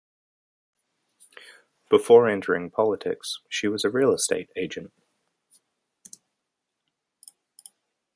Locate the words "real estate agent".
3.91-4.91